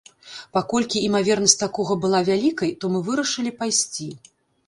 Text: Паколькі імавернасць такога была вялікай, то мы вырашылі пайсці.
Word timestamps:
Паколькі 0.57 1.01
імавернасць 1.09 1.55
такога 1.65 1.97
была 2.05 2.21
вялікай, 2.29 2.73
то 2.83 2.91
мы 2.93 2.99
вырашылі 3.09 3.51
пайсці. 3.59 4.09